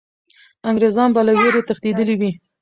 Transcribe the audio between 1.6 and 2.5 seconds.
تښتېدلي وي.